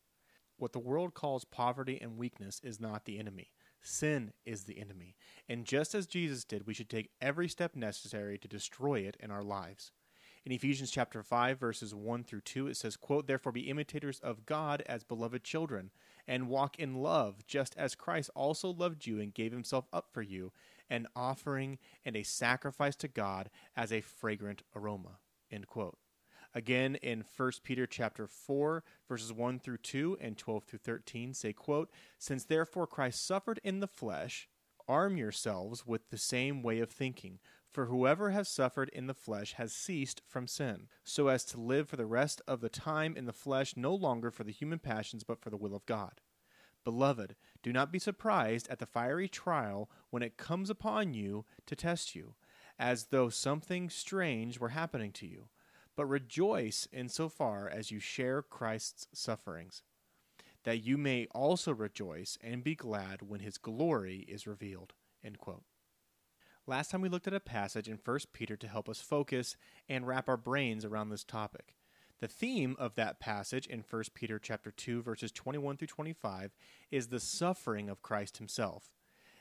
What 0.56 0.72
the 0.72 0.78
world 0.78 1.14
calls 1.14 1.44
poverty 1.44 1.98
and 2.00 2.18
weakness 2.18 2.60
is 2.62 2.80
not 2.80 3.04
the 3.04 3.18
enemy. 3.18 3.50
Sin 3.82 4.32
is 4.44 4.64
the 4.64 4.78
enemy. 4.78 5.16
And 5.48 5.64
just 5.64 5.94
as 5.94 6.06
Jesus 6.06 6.44
did, 6.44 6.66
we 6.66 6.74
should 6.74 6.90
take 6.90 7.10
every 7.20 7.48
step 7.48 7.74
necessary 7.74 8.38
to 8.38 8.48
destroy 8.48 9.00
it 9.00 9.16
in 9.20 9.30
our 9.30 9.42
lives. 9.42 9.92
In 10.44 10.52
Ephesians 10.52 10.90
chapter 10.90 11.22
5 11.22 11.58
verses 11.58 11.94
1 11.94 12.24
through 12.24 12.40
2 12.40 12.66
it 12.68 12.76
says, 12.76 12.96
quote, 12.96 13.26
"Therefore 13.26 13.52
be 13.52 13.68
imitators 13.68 14.20
of 14.20 14.46
God 14.46 14.82
as 14.86 15.04
beloved 15.04 15.44
children, 15.44 15.90
and 16.26 16.48
walk 16.48 16.78
in 16.78 16.94
love, 16.94 17.46
just 17.46 17.76
as 17.76 17.94
Christ 17.94 18.30
also 18.34 18.70
loved 18.70 19.06
you 19.06 19.20
and 19.20 19.34
gave 19.34 19.52
himself 19.52 19.86
up 19.92 20.12
for 20.12 20.22
you, 20.22 20.52
an 20.88 21.06
offering 21.14 21.78
and 22.04 22.16
a 22.16 22.22
sacrifice 22.22 22.96
to 22.96 23.08
God 23.08 23.50
as 23.76 23.92
a 23.92 24.00
fragrant 24.00 24.62
aroma." 24.74 25.18
End 25.50 25.66
quote. 25.66 25.98
Again 26.52 26.96
in 26.96 27.24
1 27.36 27.52
Peter 27.62 27.86
chapter 27.86 28.26
4 28.26 28.82
verses 29.08 29.32
1 29.32 29.60
through 29.60 29.78
2 29.78 30.18
and 30.20 30.36
12 30.36 30.64
through 30.64 30.78
13 30.80 31.32
say 31.32 31.52
quote, 31.52 31.90
"Since 32.18 32.44
therefore 32.44 32.86
Christ 32.86 33.24
suffered 33.24 33.60
in 33.62 33.80
the 33.80 33.86
flesh, 33.86 34.48
arm 34.88 35.16
yourselves 35.16 35.86
with 35.86 36.10
the 36.10 36.18
same 36.18 36.62
way 36.62 36.80
of 36.80 36.90
thinking, 36.90 37.38
for 37.70 37.86
whoever 37.86 38.30
has 38.30 38.48
suffered 38.48 38.88
in 38.88 39.06
the 39.06 39.14
flesh 39.14 39.52
has 39.52 39.72
ceased 39.72 40.20
from 40.26 40.48
sin, 40.48 40.88
so 41.04 41.28
as 41.28 41.44
to 41.44 41.60
live 41.60 41.88
for 41.88 41.96
the 41.96 42.04
rest 42.06 42.42
of 42.48 42.60
the 42.60 42.68
time 42.68 43.16
in 43.16 43.26
the 43.26 43.32
flesh 43.32 43.76
no 43.76 43.94
longer 43.94 44.32
for 44.32 44.42
the 44.42 44.50
human 44.50 44.80
passions 44.80 45.22
but 45.22 45.40
for 45.40 45.50
the 45.50 45.56
will 45.56 45.76
of 45.76 45.86
God. 45.86 46.20
Beloved, 46.82 47.36
do 47.62 47.72
not 47.72 47.92
be 47.92 48.00
surprised 48.00 48.66
at 48.68 48.80
the 48.80 48.86
fiery 48.86 49.28
trial 49.28 49.88
when 50.08 50.24
it 50.24 50.36
comes 50.36 50.68
upon 50.68 51.14
you 51.14 51.44
to 51.66 51.76
test 51.76 52.16
you, 52.16 52.34
as 52.76 53.06
though 53.06 53.28
something 53.28 53.88
strange 53.88 54.58
were 54.58 54.70
happening 54.70 55.12
to 55.12 55.26
you, 55.28 55.48
but 56.00 56.06
rejoice 56.06 56.88
in 56.94 57.10
so 57.10 57.28
far 57.28 57.68
as 57.68 57.90
you 57.90 58.00
share 58.00 58.40
Christ's 58.40 59.06
sufferings, 59.12 59.82
that 60.64 60.82
you 60.82 60.96
may 60.96 61.26
also 61.34 61.74
rejoice 61.74 62.38
and 62.42 62.64
be 62.64 62.74
glad 62.74 63.20
when 63.20 63.40
his 63.40 63.58
glory 63.58 64.20
is 64.20 64.46
revealed. 64.46 64.94
Last 66.66 66.90
time 66.90 67.02
we 67.02 67.10
looked 67.10 67.26
at 67.26 67.34
a 67.34 67.38
passage 67.38 67.86
in 67.86 67.98
1 68.02 68.18
Peter 68.32 68.56
to 68.56 68.66
help 68.66 68.88
us 68.88 69.02
focus 69.02 69.58
and 69.90 70.06
wrap 70.06 70.26
our 70.26 70.38
brains 70.38 70.86
around 70.86 71.10
this 71.10 71.22
topic. 71.22 71.74
The 72.20 72.28
theme 72.28 72.76
of 72.78 72.94
that 72.94 73.20
passage 73.20 73.66
in 73.66 73.84
1 73.86 74.04
Peter 74.14 74.38
chapter 74.38 74.70
2 74.70 75.02
verses 75.02 75.30
21 75.30 75.76
through 75.76 75.88
25 75.88 76.54
is 76.90 77.08
the 77.08 77.20
suffering 77.20 77.90
of 77.90 78.00
Christ 78.00 78.38
himself. 78.38 78.90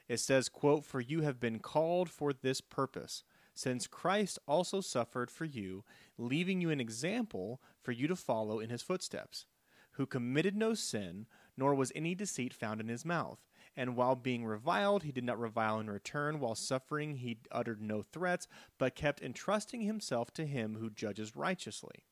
It 0.10 0.20
says, 0.20 0.50
quote, 0.50 0.84
"For 0.84 1.00
you 1.00 1.22
have 1.22 1.40
been 1.40 1.60
called 1.60 2.10
for 2.10 2.34
this 2.34 2.60
purpose, 2.60 3.24
since 3.60 3.88
Christ 3.88 4.40
also 4.48 4.80
suffered 4.80 5.30
for 5.30 5.44
you, 5.44 5.84
leaving 6.18 6.62
you 6.62 6.70
an 6.70 6.80
example 6.80 7.62
for 7.82 7.92
you 7.92 8.08
to 8.08 8.16
follow 8.16 8.62
in 8.62 8.70
his 8.70 8.82
footsteps, 8.82 9.46
who 9.92 10.06
committed 10.06 10.56
no 10.56 10.74
sin, 10.74 11.28
nor 11.58 11.76
was 11.76 11.92
any 11.94 12.16
deceit 12.16 12.54
found 12.54 12.80
in 12.80 12.88
his 12.88 13.04
mouth." 13.04 13.46
And 13.76 13.98
while 13.98 14.16
being 14.16 14.46
reviled, 14.46 15.04
he 15.04 15.12
did 15.12 15.26
not 15.26 15.38
revile 15.38 15.78
in 15.78 15.90
return. 15.90 16.40
While 16.40 16.56
suffering, 16.56 17.18
he 17.18 17.40
uttered 17.52 17.82
no 17.82 18.02
threats, 18.02 18.48
but 18.78 18.96
kept 18.96 19.22
entrusting 19.22 19.82
himself 19.82 20.32
to 20.36 20.46
him 20.46 20.76
who 20.76 20.90
judges 20.90 21.36
righteously. 21.36 22.06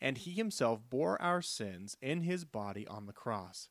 And 0.00 0.16
he 0.16 0.32
himself 0.32 0.80
bore 0.88 1.20
our 1.20 1.42
sins 1.42 1.98
in 2.00 2.22
his 2.22 2.46
body 2.46 2.86
on 2.86 3.04
the 3.04 3.12
cross, 3.12 3.68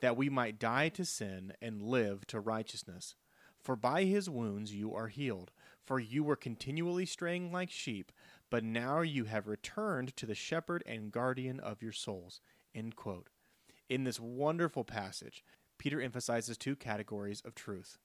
that 0.00 0.18
we 0.18 0.28
might 0.28 0.58
die 0.58 0.90
to 0.90 1.06
sin 1.06 1.54
and 1.62 1.80
live 1.80 2.26
to 2.26 2.40
righteousness. 2.40 3.16
For 3.58 3.76
by 3.76 4.04
his 4.04 4.28
wounds 4.28 4.74
you 4.74 4.92
are 4.94 5.08
healed. 5.08 5.50
For 5.84 5.98
you 5.98 6.22
were 6.22 6.36
continually 6.36 7.06
straying 7.06 7.52
like 7.52 7.70
sheep, 7.70 8.12
but 8.50 8.62
now 8.62 9.00
you 9.00 9.24
have 9.24 9.48
returned 9.48 10.14
to 10.16 10.26
the 10.26 10.34
shepherd 10.34 10.82
and 10.86 11.10
guardian 11.10 11.58
of 11.58 11.82
your 11.82 11.92
souls. 11.92 12.40
In 12.74 14.04
this 14.04 14.20
wonderful 14.20 14.84
passage, 14.84 15.44
Peter 15.78 16.00
emphasizes 16.00 16.56
two 16.56 16.76
categories 16.76 17.42
of 17.44 17.54
truth. 17.54 17.98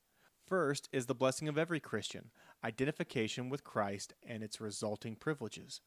First 0.48 0.90
is 0.92 1.06
the 1.06 1.14
blessing 1.14 1.48
of 1.48 1.58
every 1.58 1.80
Christian, 1.80 2.32
identification 2.64 3.50
with 3.50 3.64
Christ 3.64 4.14
and 4.26 4.42
its 4.42 4.60
resulting 4.60 5.16
privileges. 5.16 5.82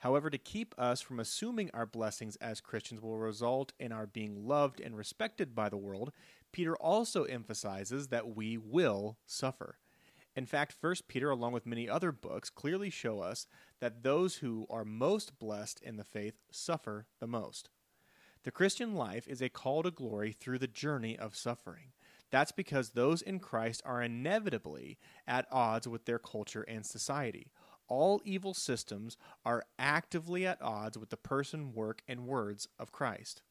However, 0.00 0.28
to 0.28 0.38
keep 0.38 0.74
us 0.76 1.00
from 1.00 1.20
assuming 1.20 1.70
our 1.72 1.86
blessings 1.86 2.34
as 2.36 2.60
Christians 2.60 3.00
will 3.00 3.18
result 3.18 3.72
in 3.78 3.92
our 3.92 4.06
being 4.06 4.46
loved 4.46 4.80
and 4.80 4.96
respected 4.96 5.54
by 5.54 5.68
the 5.68 5.76
world, 5.76 6.12
Peter 6.50 6.74
also 6.76 7.22
emphasizes 7.24 8.08
that 8.08 8.34
we 8.34 8.58
will 8.58 9.16
suffer. 9.24 9.78
In 10.34 10.46
fact, 10.46 10.76
1 10.80 10.94
Peter, 11.08 11.30
along 11.30 11.52
with 11.52 11.66
many 11.66 11.88
other 11.88 12.10
books, 12.10 12.48
clearly 12.48 12.88
show 12.88 13.20
us 13.20 13.46
that 13.80 14.02
those 14.02 14.36
who 14.36 14.66
are 14.70 14.84
most 14.84 15.38
blessed 15.38 15.80
in 15.82 15.96
the 15.96 16.04
faith 16.04 16.34
suffer 16.50 17.06
the 17.20 17.26
most. 17.26 17.68
The 18.44 18.50
Christian 18.50 18.94
life 18.94 19.28
is 19.28 19.42
a 19.42 19.48
call 19.48 19.82
to 19.82 19.90
glory 19.90 20.32
through 20.32 20.58
the 20.58 20.66
journey 20.66 21.18
of 21.18 21.36
suffering. 21.36 21.92
That's 22.30 22.50
because 22.50 22.90
those 22.90 23.20
in 23.20 23.40
Christ 23.40 23.82
are 23.84 24.02
inevitably 24.02 24.98
at 25.28 25.46
odds 25.52 25.86
with 25.86 26.06
their 26.06 26.18
culture 26.18 26.62
and 26.62 26.84
society. 26.84 27.52
All 27.88 28.22
evil 28.24 28.54
systems 28.54 29.18
are 29.44 29.64
actively 29.78 30.46
at 30.46 30.62
odds 30.62 30.96
with 30.96 31.10
the 31.10 31.16
person, 31.18 31.74
work, 31.74 32.02
and 32.08 32.26
words 32.26 32.68
of 32.78 32.90
Christ. 32.90 33.42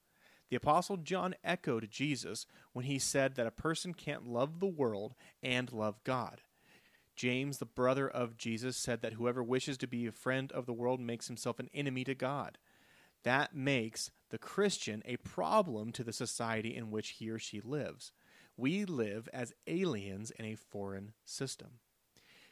The 0.50 0.58
Apostle 0.58 0.98
John 0.98 1.36
echoed 1.44 1.90
Jesus 1.92 2.48
when 2.74 2.86
he 2.86 2.98
said 2.98 3.36
that 3.36 3.48
a 3.48 3.52
person 3.52 3.94
can't 3.94 4.28
love 4.28 4.60
the 4.60 4.66
world 4.66 5.14
and 5.44 5.72
love 5.72 6.04
God. 6.04 6.42
James, 7.22 7.60
the 7.60 7.68
brother 7.68 8.10
of 8.10 8.36
Jesus, 8.36 8.75
said 8.75 9.04
that 9.04 9.13
whoever 9.13 9.44
wishes 9.44 9.78
to 9.78 9.86
be 9.86 10.08
a 10.08 10.12
friend 10.12 10.51
of 10.54 10.66
the 10.66 10.74
world 10.74 11.00
makes 11.00 11.28
himself 11.28 11.60
an 11.60 11.70
enemy 11.72 12.04
to 12.04 12.16
God. 12.16 12.58
That 13.22 13.56
makes 13.56 14.10
the 14.32 14.40
Christian 14.40 15.04
a 15.06 15.18
problem 15.18 15.92
to 15.92 16.04
the 16.04 16.13
society 16.13 16.75
in 16.75 16.90
which 16.90 17.10
he 17.10 17.30
or 17.30 17.38
she 17.38 17.62
lives. 17.62 18.12
We 18.58 18.86
live 18.86 19.30
as 19.32 19.54
aliens 19.68 20.32
in 20.32 20.46
a 20.46 20.56
foreign 20.56 21.13
system. 21.24 21.74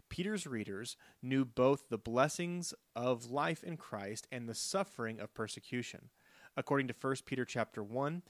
Peter's 0.07 0.45
readers 0.45 0.97
knew 1.19 1.45
both 1.45 1.89
the 1.89 1.97
blessings 1.97 2.71
of 2.95 3.31
life 3.31 3.63
in 3.63 3.75
Christ 3.75 4.27
and 4.31 4.47
the 4.47 4.53
suffering 4.53 5.19
of 5.19 5.33
persecution. 5.33 6.09
According 6.55 6.89
to 6.89 6.95
1 7.01 7.15
Peter 7.25 7.43
chapter 7.43 7.81
1, 7.83 8.21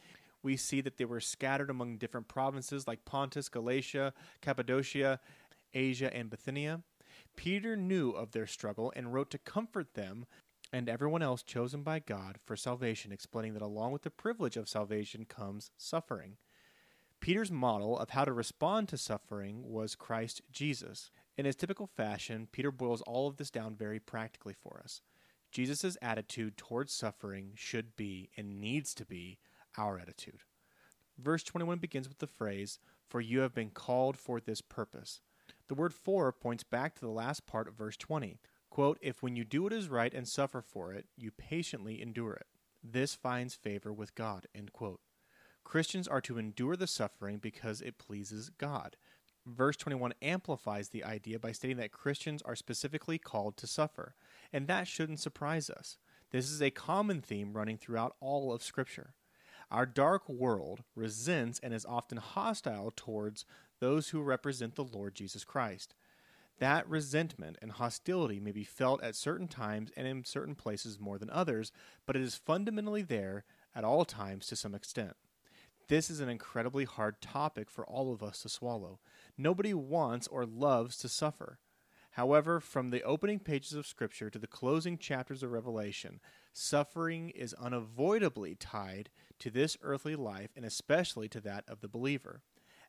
we 0.42 0.56
see 0.56 0.80
that 0.80 0.98
they 0.98 1.04
were 1.04 1.20
scattered 1.20 1.70
among 1.70 1.98
different 1.98 2.30
provinces 2.30 2.88
like 2.88 3.04
Pontus, 3.04 3.50
Galatia, 3.50 4.14
Cappadocia, 4.42 5.20
Asia, 5.74 6.14
and 6.16 6.30
Bithynia. 6.30 6.82
Peter 7.36 7.76
knew 7.76 8.12
of 8.12 8.32
their 8.32 8.48
struggle 8.48 8.92
and 8.96 9.14
wrote 9.14 9.30
to 9.32 9.38
comfort 9.38 9.94
them 9.94 10.26
and 10.72 10.88
everyone 10.88 11.22
else 11.22 11.42
chosen 11.42 11.82
by 11.82 12.00
God 12.00 12.38
for 12.46 12.56
salvation, 12.56 13.12
explaining 13.12 13.54
that 13.54 13.62
along 13.62 13.92
with 13.92 14.04
the 14.04 14.12
privilege 14.12 14.58
of 14.58 14.70
salvation 14.70 15.26
comes 15.26 15.72
suffering. 15.78 16.38
Peter's 17.20 17.52
model 17.52 17.98
of 17.98 18.12
how 18.12 18.24
to 18.24 18.32
respond 18.32 18.88
to 18.88 18.98
suffering 18.98 19.64
was 19.64 19.96
Christ 19.96 20.42
Jesus. 20.52 21.12
In 21.38 21.46
his 21.46 21.56
typical 21.56 21.88
fashion, 21.88 22.48
Peter 22.52 22.72
boils 22.72 23.02
all 23.02 23.28
of 23.28 23.38
this 23.38 23.52
down 23.52 23.76
very 23.76 24.00
practically 24.00 24.54
for 24.54 24.80
us. 24.84 25.02
Jesus' 25.52 25.98
attitude 26.02 26.56
towards 26.56 26.94
suffering 26.94 27.52
should 27.56 27.96
be 27.96 28.30
and 28.38 28.62
needs 28.62 28.94
to 28.94 29.06
be 29.06 29.40
our 29.78 30.00
attitude. 30.00 30.42
Verse 31.18 31.44
21 31.44 31.80
begins 31.80 32.08
with 32.08 32.20
the 32.20 32.28
phrase, 32.28 32.80
For 33.10 33.20
you 33.20 33.40
have 33.40 33.54
been 33.54 33.72
called 33.72 34.18
for 34.18 34.40
this 34.40 34.62
purpose. 34.62 35.22
The 35.70 35.76
word 35.76 35.94
for 35.94 36.32
points 36.32 36.64
back 36.64 36.96
to 36.96 37.02
the 37.02 37.10
last 37.10 37.46
part 37.46 37.68
of 37.68 37.76
verse 37.76 37.96
20, 37.96 38.40
Quote, 38.70 38.98
If 39.02 39.24
when 39.24 39.36
you 39.36 39.44
do 39.44 39.64
what 39.64 39.74
is 39.74 39.88
right 39.88 40.14
and 40.14 40.28
suffer 40.28 40.62
for 40.62 40.94
it, 40.94 41.06
you 41.16 41.32
patiently 41.32 42.02
endure 42.02 42.34
it, 42.34 42.48
this 42.84 43.16
finds 43.16 43.56
favor 43.56 43.94
with 43.94 44.16
God. 44.16 44.48
End 44.54 44.74
quote. 44.74 45.00
Christians 45.64 46.08
are 46.08 46.22
to 46.22 46.38
endure 46.38 46.76
the 46.76 46.88
suffering 46.88 47.38
because 47.38 47.82
it 47.82 48.00
pleases 48.00 48.50
God. 48.50 48.96
Verse 49.46 49.78
21 49.78 50.14
amplifies 50.22 50.90
the 50.90 51.04
idea 51.04 51.40
by 51.40 51.52
stating 51.52 51.78
that 51.78 51.92
Christians 51.92 52.42
are 52.44 52.56
specifically 52.56 53.18
called 53.18 53.58
to 53.58 53.68
suffer, 53.68 54.16
and 54.52 54.68
that 54.68 54.88
shouldn't 54.88 55.20
surprise 55.20 55.70
us. 55.70 55.98
This 56.32 56.50
is 56.50 56.62
a 56.62 56.72
common 56.72 57.22
theme 57.22 57.54
running 57.54 57.78
throughout 57.78 58.16
all 58.20 58.54
of 58.54 58.64
Scripture. 58.64 59.14
Our 59.72 59.86
dark 59.86 60.28
world 60.28 60.84
resents 60.96 61.60
and 61.62 61.74
is 61.74 61.86
often 61.86 62.18
hostile 62.18 62.92
towards 62.96 63.46
those 63.80 64.10
who 64.10 64.22
represent 64.22 64.76
the 64.76 64.84
Lord 64.84 65.16
Jesus 65.16 65.44
Christ. 65.44 65.96
That 66.60 66.88
resentment 66.90 67.58
and 67.62 67.72
hostility 67.72 68.40
may 68.40 68.52
be 68.52 68.66
felt 68.66 69.02
at 69.02 69.16
certain 69.16 69.48
times 69.48 69.92
and 69.96 70.06
in 70.06 70.26
certain 70.26 70.56
places 70.56 71.00
more 71.00 71.18
than 71.18 71.30
others, 71.30 71.72
but 72.06 72.16
it 72.16 72.22
is 72.22 72.36
fundamentally 72.36 73.02
there 73.02 73.46
at 73.74 73.86
all 73.86 74.04
times 74.04 74.48
to 74.48 74.56
some 74.56 74.76
extent. 74.76 75.16
This 75.88 76.10
is 76.10 76.20
an 76.20 76.30
incredibly 76.30 76.86
hard 76.86 77.22
topic 77.22 77.72
for 77.72 77.86
all 77.86 78.14
of 78.14 78.22
us 78.22 78.42
to 78.44 78.50
swallow. 78.50 79.00
Nobody 79.38 79.74
wants 79.74 80.28
or 80.28 80.46
loves 80.46 80.98
to 80.98 81.10
suffer. 81.10 81.60
However, 82.12 82.60
from 82.60 82.90
the 82.90 83.04
opening 83.04 83.40
pages 83.40 83.74
of 83.74 83.88
Scripture 83.88 84.30
to 84.30 84.38
the 84.40 84.48
closing 84.48 84.98
chapters 84.98 85.42
of 85.42 85.52
Revelation, 85.52 86.20
suffering 86.52 87.30
is 87.30 87.54
unavoidably 87.54 88.56
tied 88.56 89.10
to 89.40 89.50
this 89.50 89.78
earthly 89.82 90.16
life 90.16 90.50
and 90.56 90.66
especially 90.66 91.30
to 91.30 91.42
that 91.42 91.64
of 91.68 91.82
the 91.82 91.88
believer. 91.88 92.42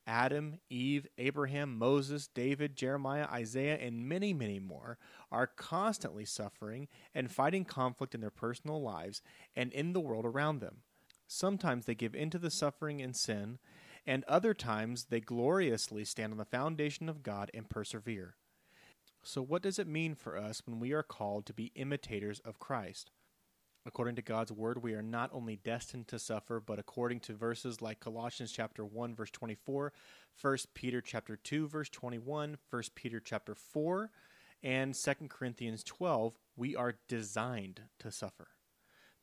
Adam, 0.06 0.58
Eve, 0.68 1.06
Abraham, 1.18 1.76
Moses, 1.78 2.28
David, 2.28 2.76
Jeremiah, 2.76 3.26
Isaiah, 3.30 3.78
and 3.78 4.08
many, 4.08 4.32
many 4.32 4.58
more 4.58 4.98
are 5.30 5.46
constantly 5.46 6.24
suffering 6.24 6.88
and 7.14 7.30
fighting 7.30 7.64
conflict 7.64 8.14
in 8.14 8.20
their 8.20 8.30
personal 8.30 8.82
lives 8.82 9.22
and 9.54 9.72
in 9.72 9.92
the 9.92 10.00
world 10.00 10.24
around 10.24 10.60
them. 10.60 10.78
Sometimes 11.26 11.86
they 11.86 11.94
give 11.94 12.14
in 12.14 12.30
to 12.30 12.38
the 12.38 12.50
suffering 12.50 13.00
and 13.00 13.14
sin, 13.14 13.58
and 14.06 14.24
other 14.24 14.54
times 14.54 15.06
they 15.10 15.20
gloriously 15.20 16.04
stand 16.04 16.32
on 16.32 16.38
the 16.38 16.44
foundation 16.44 17.08
of 17.08 17.22
God 17.22 17.50
and 17.54 17.68
persevere. 17.68 18.34
So, 19.22 19.42
what 19.42 19.62
does 19.62 19.78
it 19.78 19.86
mean 19.86 20.14
for 20.14 20.36
us 20.36 20.62
when 20.66 20.80
we 20.80 20.92
are 20.92 21.02
called 21.02 21.46
to 21.46 21.52
be 21.52 21.72
imitators 21.74 22.40
of 22.40 22.58
Christ? 22.58 23.10
According 23.90 24.14
to 24.14 24.22
God's 24.22 24.52
word, 24.52 24.84
we 24.84 24.94
are 24.94 25.02
not 25.02 25.30
only 25.32 25.56
destined 25.56 26.06
to 26.08 26.20
suffer, 26.20 26.60
but 26.60 26.78
according 26.78 27.18
to 27.20 27.34
verses 27.34 27.82
like 27.82 27.98
Colossians 27.98 28.52
chapter 28.52 28.84
1 28.84 29.16
verse 29.16 29.32
24, 29.32 29.92
1 30.40 30.56
Peter 30.74 31.00
chapter 31.00 31.34
2 31.34 31.66
verse 31.66 31.88
21, 31.88 32.56
1 32.70 32.82
Peter 32.94 33.18
chapter 33.18 33.56
4, 33.56 34.12
and 34.62 34.94
2 34.94 35.12
Corinthians 35.28 35.82
12, 35.82 36.38
we 36.56 36.76
are 36.76 37.00
designed 37.08 37.80
to 37.98 38.12
suffer. 38.12 38.50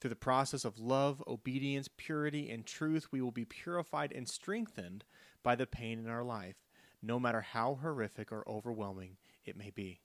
Through 0.02 0.10
the 0.10 0.18
process 0.18 0.66
of 0.66 0.78
love, 0.78 1.24
obedience, 1.26 1.88
purity, 1.96 2.50
and 2.50 2.66
truth, 2.66 3.08
we 3.10 3.22
will 3.22 3.32
be 3.32 3.46
purified 3.46 4.12
and 4.12 4.28
strengthened 4.28 5.06
by 5.44 5.56
the 5.56 5.66
pain 5.66 5.98
in 5.98 6.10
our 6.10 6.26
life, 6.26 6.58
no 7.02 7.22
matter 7.22 7.40
how 7.40 7.80
horrific 7.82 8.34
or 8.34 8.44
overwhelming 8.46 9.16
it 9.46 9.56
may 9.56 9.70
be. 9.70 10.02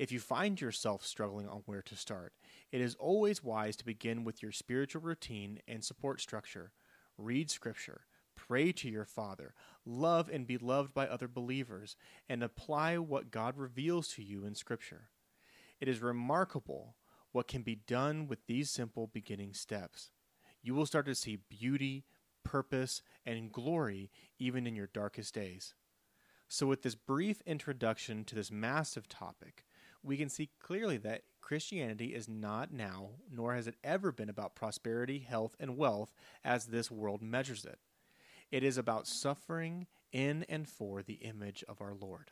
If 0.00 0.10
you 0.10 0.18
find 0.18 0.58
yourself 0.58 1.04
struggling 1.04 1.46
on 1.46 1.60
where 1.66 1.82
to 1.82 1.94
start, 1.94 2.32
it 2.72 2.80
is 2.80 2.94
always 2.94 3.44
wise 3.44 3.76
to 3.76 3.84
begin 3.84 4.24
with 4.24 4.42
your 4.42 4.50
spiritual 4.50 5.02
routine 5.02 5.60
and 5.68 5.84
support 5.84 6.22
structure. 6.22 6.72
Read 7.18 7.50
Scripture, 7.50 8.06
pray 8.34 8.72
to 8.72 8.88
your 8.88 9.04
Father, 9.04 9.52
love 9.84 10.30
and 10.32 10.46
be 10.46 10.56
loved 10.56 10.94
by 10.94 11.06
other 11.06 11.28
believers, 11.28 11.96
and 12.30 12.42
apply 12.42 12.96
what 12.96 13.30
God 13.30 13.58
reveals 13.58 14.08
to 14.14 14.22
you 14.22 14.46
in 14.46 14.54
Scripture. 14.54 15.10
It 15.82 15.86
is 15.86 16.00
remarkable 16.00 16.96
what 17.32 17.46
can 17.46 17.60
be 17.60 17.74
done 17.74 18.26
with 18.26 18.46
these 18.46 18.70
simple 18.70 19.06
beginning 19.06 19.52
steps. 19.52 20.12
You 20.62 20.74
will 20.74 20.86
start 20.86 21.04
to 21.04 21.14
see 21.14 21.40
beauty, 21.50 22.06
purpose, 22.42 23.02
and 23.26 23.52
glory 23.52 24.10
even 24.38 24.66
in 24.66 24.74
your 24.74 24.88
darkest 24.94 25.34
days. 25.34 25.74
So, 26.48 26.66
with 26.66 26.82
this 26.82 26.94
brief 26.94 27.42
introduction 27.42 28.24
to 28.24 28.34
this 28.34 28.50
massive 28.50 29.06
topic, 29.06 29.62
we 30.02 30.16
can 30.16 30.28
see 30.28 30.50
clearly 30.60 30.96
that 30.98 31.22
Christianity 31.40 32.14
is 32.14 32.28
not 32.28 32.72
now, 32.72 33.10
nor 33.30 33.54
has 33.54 33.66
it 33.66 33.76
ever 33.82 34.12
been 34.12 34.28
about 34.28 34.54
prosperity, 34.54 35.18
health, 35.18 35.56
and 35.58 35.76
wealth 35.76 36.14
as 36.44 36.66
this 36.66 36.90
world 36.90 37.22
measures 37.22 37.64
it. 37.64 37.78
It 38.50 38.62
is 38.62 38.78
about 38.78 39.06
suffering 39.06 39.86
in 40.12 40.44
and 40.48 40.68
for 40.68 41.02
the 41.02 41.14
image 41.14 41.64
of 41.68 41.80
our 41.80 41.94
Lord. 41.94 42.30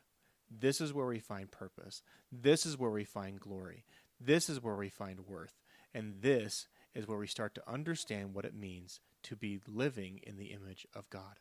This 0.50 0.80
is 0.80 0.92
where 0.92 1.06
we 1.06 1.20
find 1.20 1.50
purpose. 1.50 2.02
This 2.32 2.64
is 2.64 2.78
where 2.78 2.90
we 2.90 3.04
find 3.04 3.38
glory. 3.38 3.84
This 4.20 4.48
is 4.48 4.62
where 4.62 4.76
we 4.76 4.88
find 4.88 5.20
worth. 5.20 5.60
And 5.94 6.22
this 6.22 6.66
is 6.94 7.06
where 7.06 7.18
we 7.18 7.26
start 7.26 7.54
to 7.54 7.70
understand 7.70 8.34
what 8.34 8.44
it 8.44 8.54
means 8.54 9.00
to 9.24 9.36
be 9.36 9.60
living 9.66 10.20
in 10.22 10.36
the 10.36 10.46
image 10.46 10.86
of 10.94 11.10
God. 11.10 11.38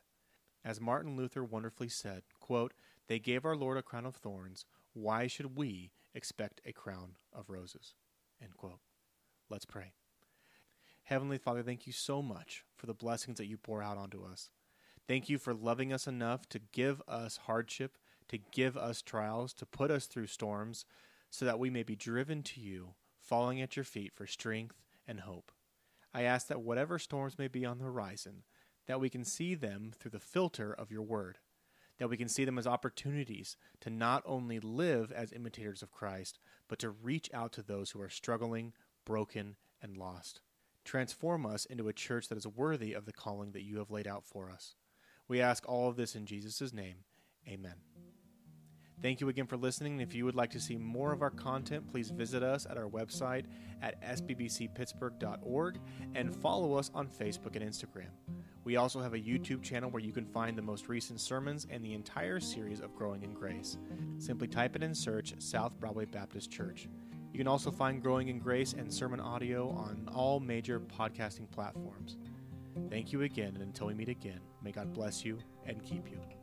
As 0.63 0.81
Martin 0.81 1.15
Luther 1.15 1.43
wonderfully 1.43 1.89
said, 1.89 2.23
quote, 2.39 2.73
They 3.07 3.19
gave 3.19 3.45
our 3.45 3.55
Lord 3.55 3.77
a 3.77 3.81
crown 3.81 4.05
of 4.05 4.15
thorns. 4.15 4.65
Why 4.93 5.27
should 5.27 5.55
we 5.55 5.91
expect 6.17 6.59
a 6.65 6.73
crown 6.73 7.11
of 7.31 7.49
roses. 7.49 7.93
Let's 9.49 9.65
pray. 9.65 9.93
Heavenly 11.03 11.37
Father, 11.37 11.63
thank 11.63 11.87
you 11.87 11.93
so 11.93 12.21
much 12.21 12.65
for 12.75 12.85
the 12.87 12.93
blessings 12.93 13.37
that 13.37 13.47
you 13.47 13.55
pour 13.55 13.81
out 13.81 13.97
onto 13.97 14.25
us. 14.25 14.49
Thank 15.07 15.29
you 15.29 15.37
for 15.37 15.53
loving 15.53 15.93
us 15.93 16.05
enough 16.05 16.49
to 16.49 16.59
give 16.73 17.01
us 17.07 17.37
hardship, 17.45 17.97
to 18.27 18.37
give 18.37 18.75
us 18.75 19.01
trials, 19.01 19.53
to 19.53 19.65
put 19.65 19.89
us 19.89 20.05
through 20.07 20.27
storms, 20.27 20.83
so 21.29 21.45
that 21.45 21.59
we 21.59 21.69
may 21.69 21.83
be 21.83 21.95
driven 21.95 22.43
to 22.43 22.59
you, 22.59 22.95
falling 23.21 23.61
at 23.61 23.77
your 23.77 23.85
feet 23.85 24.11
for 24.13 24.27
strength 24.27 24.81
and 25.07 25.21
hope. 25.21 25.53
I 26.13 26.23
ask 26.23 26.47
that 26.47 26.61
whatever 26.61 26.99
storms 26.99 27.37
may 27.37 27.47
be 27.47 27.65
on 27.65 27.77
the 27.77 27.85
horizon, 27.85 28.43
that 28.87 28.99
we 28.99 29.09
can 29.09 29.23
see 29.23 29.55
them 29.55 29.93
through 29.97 30.11
the 30.11 30.19
filter 30.19 30.73
of 30.73 30.91
your 30.91 31.03
word 31.03 31.37
that 31.97 32.09
we 32.09 32.17
can 32.17 32.27
see 32.27 32.45
them 32.45 32.57
as 32.57 32.67
opportunities 32.67 33.57
to 33.81 33.89
not 33.89 34.23
only 34.25 34.59
live 34.59 35.11
as 35.11 35.31
imitators 35.31 35.81
of 35.81 35.91
Christ, 35.91 36.39
but 36.67 36.79
to 36.79 36.89
reach 36.89 37.29
out 37.33 37.51
to 37.53 37.63
those 37.63 37.91
who 37.91 38.01
are 38.01 38.09
struggling, 38.09 38.73
broken, 39.05 39.55
and 39.81 39.97
lost. 39.97 40.41
Transform 40.83 41.45
us 41.45 41.65
into 41.65 41.87
a 41.87 41.93
church 41.93 42.27
that 42.29 42.37
is 42.37 42.47
worthy 42.47 42.93
of 42.93 43.05
the 43.05 43.13
calling 43.13 43.51
that 43.51 43.63
you 43.63 43.77
have 43.77 43.91
laid 43.91 44.07
out 44.07 44.25
for 44.25 44.49
us. 44.49 44.75
We 45.27 45.41
ask 45.41 45.67
all 45.67 45.89
of 45.89 45.97
this 45.97 46.15
in 46.15 46.25
Jesus' 46.25 46.73
name. 46.73 46.97
Amen. 47.47 47.75
Thank 49.01 49.21
you 49.21 49.29
again 49.29 49.45
for 49.45 49.57
listening. 49.57 49.99
If 49.99 50.15
you 50.15 50.25
would 50.25 50.35
like 50.35 50.49
to 50.51 50.59
see 50.59 50.75
more 50.75 51.13
of 51.13 51.21
our 51.21 51.29
content, 51.29 51.87
please 51.91 52.09
visit 52.09 52.41
us 52.41 52.65
at 52.67 52.77
our 52.77 52.87
website 52.87 53.45
at 53.81 54.01
sbbcpittsburgh.org 54.01 55.79
and 56.15 56.35
follow 56.35 56.73
us 56.73 56.89
on 56.95 57.07
Facebook 57.07 57.55
and 57.55 57.63
Instagram. 57.63 58.09
We 58.67 58.75
also 58.75 58.99
have 58.99 59.13
a 59.13 59.17
YouTube 59.17 59.63
channel 59.63 59.89
where 59.89 60.03
you 60.03 60.11
can 60.11 60.25
find 60.25 60.57
the 60.57 60.61
most 60.61 60.89
recent 60.89 61.21
sermons 61.21 61.65
and 61.71 61.81
the 61.81 61.93
entire 61.93 62.41
series 62.41 62.81
of 62.81 62.93
Growing 62.97 63.23
in 63.23 63.31
Grace. 63.31 63.77
Simply 64.17 64.49
type 64.49 64.75
it 64.75 64.83
in 64.83 64.93
search 64.93 65.33
South 65.39 65.79
Broadway 65.79 66.03
Baptist 66.03 66.51
Church. 66.51 66.89
You 67.31 67.37
can 67.37 67.47
also 67.47 67.71
find 67.71 68.03
Growing 68.03 68.27
in 68.27 68.39
Grace 68.39 68.73
and 68.73 68.93
sermon 68.93 69.21
audio 69.21 69.69
on 69.69 70.09
all 70.13 70.41
major 70.41 70.81
podcasting 70.81 71.49
platforms. 71.49 72.17
Thank 72.89 73.13
you 73.13 73.21
again, 73.21 73.53
and 73.53 73.61
until 73.61 73.87
we 73.87 73.93
meet 73.93 74.09
again, 74.09 74.41
may 74.61 74.73
God 74.73 74.93
bless 74.93 75.23
you 75.23 75.39
and 75.65 75.81
keep 75.81 76.11
you. 76.11 76.36